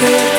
[0.00, 0.33] good.